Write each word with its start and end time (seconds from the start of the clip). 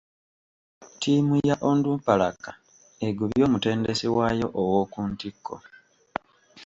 Ttiimu 0.93 1.33
ya 1.49 1.55
Onduparaka 1.69 2.51
egobye 3.07 3.41
omutendesi 3.47 4.05
waayo 4.15 4.47
owokuntikko. 4.61 5.55